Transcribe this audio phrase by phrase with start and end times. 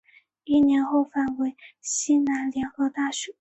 [0.45, 3.29] 一年后返回西南联合大学。